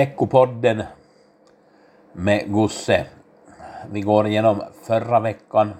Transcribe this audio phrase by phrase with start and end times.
[0.00, 0.82] Veckopodden
[2.12, 3.06] med Gusse.
[3.90, 5.74] Vi går igenom förra veckan.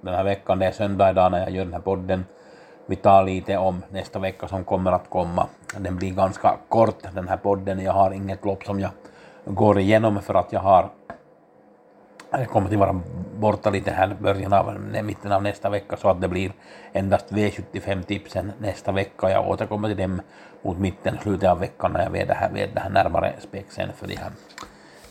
[0.00, 2.24] Den här veckan, det är söndag idag när jag gör den här podden.
[2.86, 5.46] Vi tar lite om nästa vecka som kommer att komma.
[5.78, 7.80] Den blir ganska kort den här podden.
[7.80, 8.90] Jag har inget lopp som jag
[9.44, 10.88] går igenom för att jag har
[12.30, 13.00] jag kommer att vara
[13.42, 16.52] borta lite här början av, mitten av nästa vecka så att det blir
[16.92, 19.30] endast V75-tipsen nästa vecka.
[19.30, 20.20] Jag återkommer till dem
[20.62, 23.88] mot mitten, slutet av veckan när jag vet det här, vet det här närmare spexen
[23.96, 24.32] för de här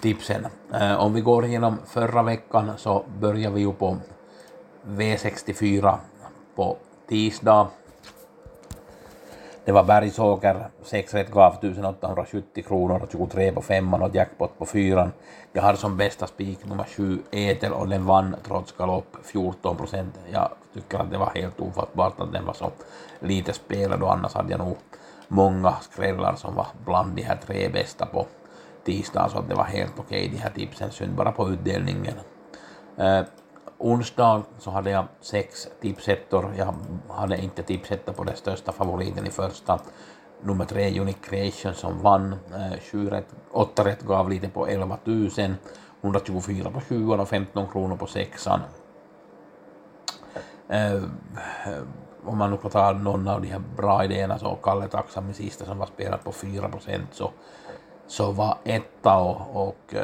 [0.00, 0.46] tipsen.
[0.74, 3.96] Eh, om vi går igenom förra veckan så börjar vi ju på
[4.86, 5.98] V64
[6.56, 6.76] på
[7.08, 7.68] tisdag
[9.68, 15.12] det var Bergsåker, 6 rätt gav 1870 kronor 23 på femman och jackpot på fyran.
[15.52, 20.20] Jag hade som bästa spik nummer 7 Etel och den vann trots galopp 14 procent.
[20.32, 22.70] Jag tycker att det var helt ofattbart att den var så
[23.20, 24.76] lite spelad och annars hade jag nog
[25.28, 28.26] många skrällar som var bland de här tre bästa på
[28.84, 32.14] tisdagen så att det var helt okej okay, de här tipsen, synd bara på utdelningen.
[32.96, 33.20] Eh,
[33.78, 36.54] Onsdag så hade jag sex tipsettor.
[36.56, 36.74] Jag
[37.08, 39.80] hade inte tipsettor på den största favoriten i första.
[40.42, 42.32] Nummer tre, Unique Creation, som vann.
[42.32, 45.30] Eh, rätt, åtta rätt gav lite på 11 000.
[46.00, 48.60] 124 på sjuan och 15 kronor på sexan.
[50.68, 51.02] Eh,
[52.24, 55.34] om man nu får ta någon av de här bra idéerna så Kalle Tacksam i
[55.34, 57.30] sista som var spelat på 4 procent så
[58.08, 60.00] så var etta och, och uh,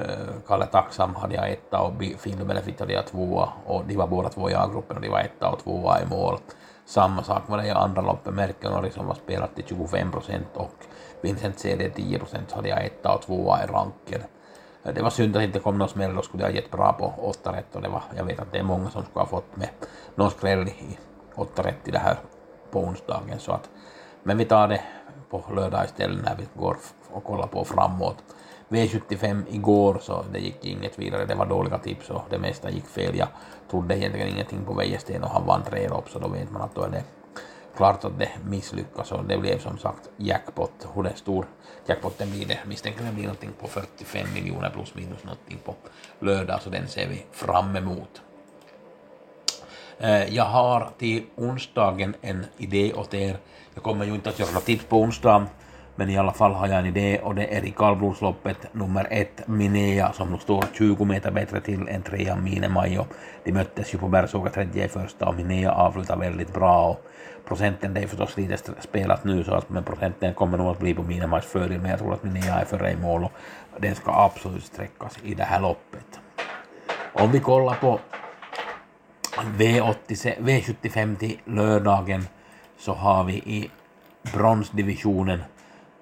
[0.46, 4.28] Kalle Tacksam hade jag etta och Findom Benefit hade jag tvåa och de var båda
[4.28, 6.38] två i A-gruppen och de var etta och tvåa i mål.
[6.86, 10.74] Samma sak var det i andra loppet, Merkenori som var spelat till 25 procent och
[11.20, 14.20] Vincent CD 10 procent så hade jag etta och tvåa i ranken.
[14.94, 17.14] Det var synd att det inte kom någon smäll, då skulle jag gett bra på
[17.18, 19.56] åtta rätt och det var, jag vet att det är många som skulle ha fått
[19.56, 19.68] med
[20.14, 20.98] någon skräll i
[21.34, 22.16] åtta rätt i det här
[22.70, 23.70] på onsdagen så att
[24.22, 24.80] men vi tar det
[25.30, 26.76] på lördag istället när vi går
[27.10, 28.16] och kollar på framåt.
[28.68, 32.86] V75 igår så det gick inget vidare, det var dåliga tips och det mesta gick
[32.86, 33.16] fel.
[33.16, 33.28] Jag
[33.70, 36.74] trodde egentligen ingenting på Wäjersten och han vann tre lopp så då vet man att
[36.74, 37.04] då är det
[37.76, 40.88] klart att det misslyckas och det blev som sagt jackpot.
[40.94, 41.46] Hur den stor
[41.86, 45.74] jackpotten blir det misstänker det blir någonting på 45 miljoner plus minus någonting på
[46.18, 48.22] lördag så den ser vi fram emot.
[49.98, 53.36] Eh, jag har till onsdagen en idé åt er.
[53.74, 55.46] Jag kommer ju inte att göra något tips på onsdag,
[55.94, 59.48] men i alla fall har jag en idé och det är i kallblodsloppet nummer ett
[59.48, 63.06] Minea som nog står 20 meter bättre till än trean Minemajo.
[63.44, 67.06] De möttes ju på Bergsåga 31 första och Minea avslutade väldigt bra och
[67.48, 70.94] procenten det är förstås lite spelat nu så att men procenten kommer nog att bli
[70.94, 74.12] på Minemajs fördel men jag tror att Minea är före i mål och den ska
[74.12, 76.20] absolut sträckas i det här loppet.
[77.12, 78.00] Om vi kollar på
[79.36, 82.26] V80, V75 till lördagen
[82.78, 83.70] så har vi i
[84.32, 85.42] bronsdivisionen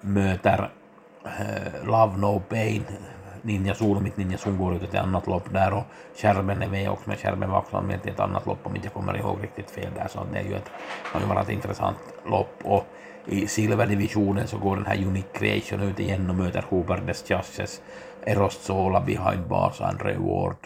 [0.01, 0.71] möter
[1.25, 2.83] eh, äh, Love No Pain,
[3.41, 5.83] Ninja Solmit, Ninja Sun går ut ett annat lopp där och
[6.15, 8.87] Kärben är med också, men Kärben var också anmäld till ett annat lopp om inte
[8.87, 10.71] jag kommer ihåg riktigt fel där, så det är ju ett,
[11.03, 12.59] har ju varit ett intressant lopp.
[12.63, 12.85] Och
[13.25, 17.81] i silverdivisionen så går den här Unique Creation ut igen och möter Hooper Des Chasses,
[18.25, 20.57] Eros Sola, Behind Bars and Reward,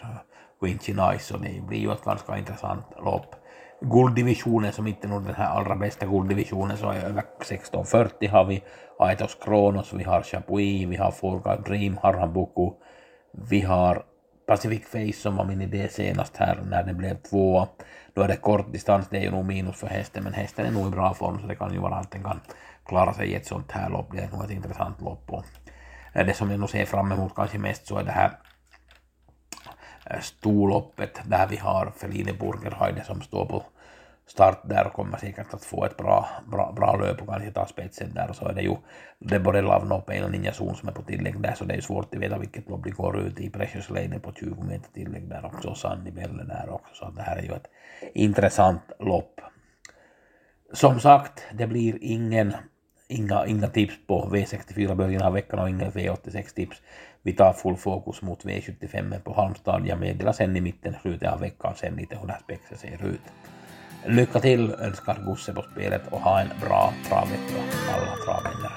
[0.59, 3.35] Quincy Nice, och det blir ju ett ganska intressant lopp
[3.81, 8.45] gulddivisionen som inte är nog den här allra bästa gulddivisionen så är över 1640 har
[8.45, 8.63] vi
[8.99, 12.71] Aetos Kronos, vi har Chapuis, vi har Forga Dream, Harhambuku,
[13.31, 14.03] vi har
[14.47, 17.67] Pacific Face som var min idé senast här när det blev två.
[18.13, 20.71] Då är det kort distans, det är ju nog minus för hästen, men hästen är
[20.71, 22.39] nog i bra form så det kan ju vara att den kan
[22.85, 24.11] klara sig i ett sånt här lopp.
[24.11, 25.31] Det är nog ett intressant lopp.
[25.33, 25.45] Och
[26.13, 28.31] det som jag nog ser fram emot kanske mest så är det här
[30.09, 33.63] Eh, storloppet där vi har Feline Burgerheide som står på
[34.27, 37.65] start där och kommer säkert att få ett bra, bra, bra löp och kanske ta
[37.65, 38.75] spetsen där och så är det ju
[39.19, 41.75] det är både Love och Ninja Zon som är på tillägg där så det är
[41.75, 43.49] ju svårt att veta vilket lopp de går ut i.
[43.49, 47.21] Precious Lane på 20 meter tillägg där också och Sanni Belle där också så det
[47.21, 47.67] här är ju ett
[48.13, 49.41] intressant lopp.
[50.73, 52.53] Som sagt, det blir ingen
[53.07, 56.81] inga, inga tips på V64 början av veckan och inga V86 tips.
[57.21, 59.87] Vi tar full fokus mot V75 på Halmstad.
[59.87, 63.05] Jag meddelar sen i mitten, slutet av veckan, sen lite hur det här spexet ser
[63.05, 63.21] ut.
[64.05, 67.55] Lycka till önskar Gusse på spelet och ha en bra travvecka
[67.93, 68.76] alla travvänner.